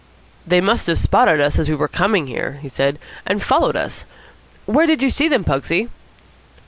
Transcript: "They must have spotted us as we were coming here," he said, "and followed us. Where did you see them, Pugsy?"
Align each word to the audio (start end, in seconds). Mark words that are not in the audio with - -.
"They 0.47 0.61
must 0.61 0.87
have 0.87 0.97
spotted 0.97 1.39
us 1.39 1.59
as 1.59 1.69
we 1.69 1.75
were 1.75 1.87
coming 1.87 2.25
here," 2.25 2.53
he 2.63 2.69
said, 2.69 2.97
"and 3.23 3.43
followed 3.43 3.75
us. 3.75 4.07
Where 4.65 4.87
did 4.87 5.03
you 5.03 5.11
see 5.11 5.27
them, 5.27 5.43
Pugsy?" 5.43 5.89